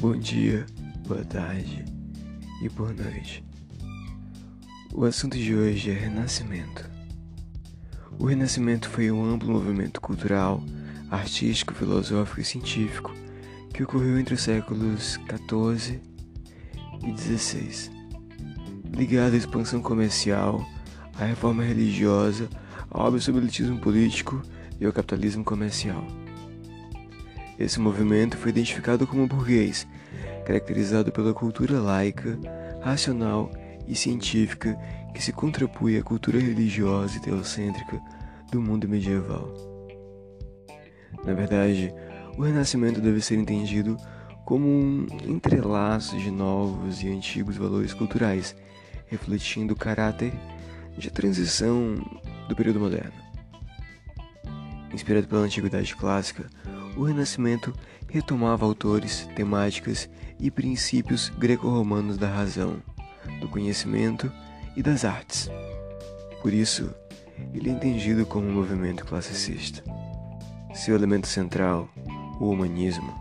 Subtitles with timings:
[0.00, 0.64] Bom dia,
[1.06, 1.84] boa tarde
[2.62, 3.44] e boa noite.
[4.94, 6.90] O assunto de hoje é Renascimento.
[8.18, 10.64] O Renascimento foi um amplo movimento cultural,
[11.10, 13.12] artístico, filosófico e científico
[13.74, 16.00] que ocorreu entre os séculos XIV
[17.04, 17.90] e XVI,
[18.96, 20.66] ligado à expansão comercial,
[21.12, 22.48] à reforma religiosa,
[22.88, 24.40] ao absolutismo político
[24.80, 26.06] e ao capitalismo comercial.
[27.60, 29.86] Esse movimento foi identificado como burguês,
[30.46, 32.38] caracterizado pela cultura laica,
[32.80, 33.50] racional
[33.86, 34.78] e científica
[35.12, 38.00] que se contrapunha à cultura religiosa e teocêntrica
[38.50, 39.52] do mundo medieval.
[41.22, 41.92] Na verdade,
[42.38, 43.98] o Renascimento deve ser entendido
[44.46, 48.56] como um entrelaço de novos e antigos valores culturais,
[49.06, 50.32] refletindo o caráter
[50.96, 51.96] de transição
[52.48, 53.12] do período moderno.
[54.94, 56.48] Inspirado pela antiguidade clássica,
[57.00, 57.72] o Renascimento
[58.08, 60.06] retomava autores, temáticas
[60.38, 62.76] e princípios greco-romanos da razão,
[63.40, 64.30] do conhecimento
[64.76, 65.50] e das artes.
[66.42, 66.94] Por isso,
[67.54, 69.82] ele é entendido como um movimento classicista.
[70.74, 71.88] Seu elemento central,
[72.38, 73.14] o humanismo,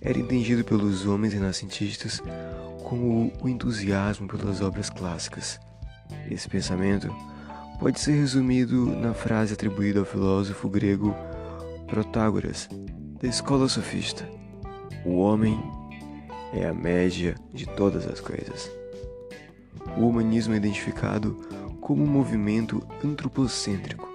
[0.00, 2.22] era entendido pelos homens renascentistas
[2.84, 5.58] como o entusiasmo pelas obras clássicas.
[6.30, 7.12] Esse pensamento
[7.80, 11.12] pode ser resumido na frase atribuída ao filósofo grego
[11.88, 12.68] Protágoras,
[13.18, 14.28] da escola sofista.
[15.06, 15.58] O homem
[16.52, 18.70] é a média de todas as coisas.
[19.96, 21.34] O humanismo é identificado
[21.80, 24.06] como um movimento antropocêntrico,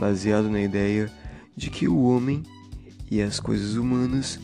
[0.00, 1.12] baseado na ideia
[1.54, 2.42] de que o homem
[3.10, 4.40] e as coisas humanas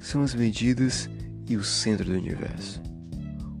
[0.00, 1.08] são as medidas
[1.48, 2.82] e o centro do universo.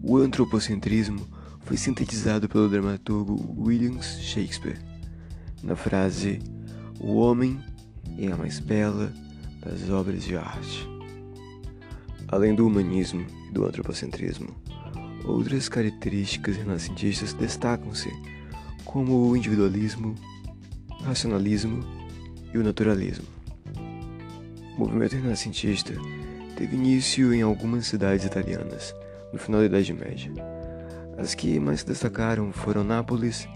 [0.02, 1.24] O antropocentrismo
[1.60, 4.78] foi sintetizado pelo dramaturgo William Shakespeare
[5.62, 6.40] na frase:
[6.98, 7.58] O homem
[8.18, 9.12] é a mais bela
[9.64, 10.88] das obras de arte.
[12.28, 14.48] Além do humanismo e do antropocentrismo,
[15.24, 18.10] outras características renascentistas destacam-se,
[18.84, 20.14] como o individualismo,
[21.00, 21.84] o racionalismo
[22.52, 23.26] e o naturalismo.
[24.76, 25.94] O movimento renascentista
[26.56, 28.94] teve início em algumas cidades italianas,
[29.32, 30.32] no final da Idade Média.
[31.16, 33.48] As que mais se destacaram foram Nápoles,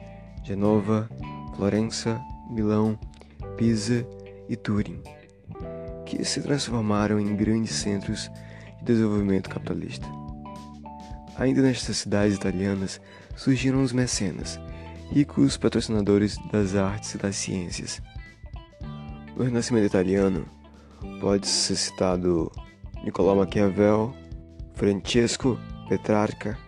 [0.45, 1.09] Genova,
[1.57, 2.21] Florença,
[2.51, 2.99] Milão,
[3.57, 4.07] Pisa
[4.49, 5.03] e Turim,
[6.07, 8.31] que se transformaram em grandes centros
[8.79, 10.07] de desenvolvimento capitalista.
[11.37, 13.01] Ainda nestas cidades italianas
[13.37, 14.59] surgiram os mecenas,
[15.11, 18.03] ricos patrocinadores das artes e das ciências.
[19.37, 20.47] No Renascimento italiano,
[21.21, 22.51] pode ser citado
[23.05, 24.15] Nicolau Maquiavel,
[24.75, 26.59] Francesco Petrarca,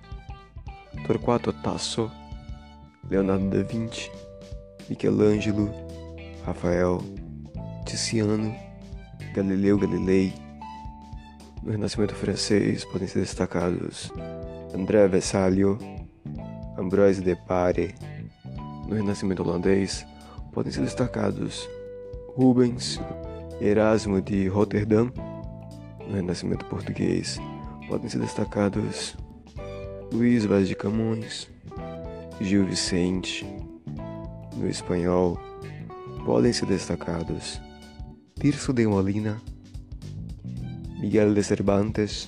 [1.07, 2.11] Torquato Tasso,
[3.09, 4.11] Leonardo da Vinci,
[4.89, 5.71] Michelangelo,
[6.45, 7.03] Rafael,
[7.91, 8.55] Tiziano,
[9.34, 10.33] Galileu Galilei.
[11.61, 14.12] No Renascimento francês podem ser destacados
[14.73, 15.77] André Vessalio,
[16.79, 17.93] Ambroise de Pare.
[18.87, 20.06] No Renascimento holandês
[20.53, 21.69] podem ser destacados
[22.37, 23.00] Rubens,
[23.61, 25.12] Erasmo de Rotterdam.
[26.06, 27.41] No Renascimento português
[27.89, 29.17] podem ser destacados
[30.12, 31.50] Luís Vaz de Camões,
[32.41, 33.45] Gil Vicente.
[34.56, 35.37] No espanhol
[36.25, 37.61] podem ser destacados
[38.41, 39.39] Tirso de Molina,
[40.99, 42.27] Miguel de Cervantes,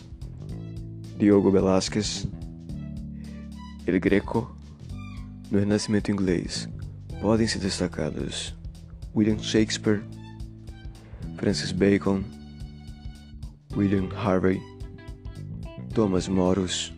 [1.18, 2.28] Diogo Velázquez,
[3.86, 4.54] El Greco,
[5.50, 6.68] no Renascimento inglês,
[7.22, 8.54] podem ser destacados
[9.14, 10.02] William Shakespeare,
[11.38, 12.22] Francis Bacon,
[13.74, 14.60] William Harvey,
[15.94, 16.92] Thomas Morus,